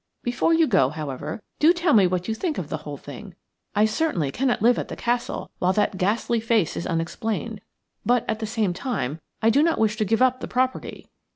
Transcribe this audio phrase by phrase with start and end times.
[0.23, 3.35] Before you go, however, do tell me what you think of the whole thing.
[3.75, 7.61] I certainly cannot live at the castle while that ghastly face is unexplained;
[8.03, 11.07] but at the same time I do not wish to give up the property."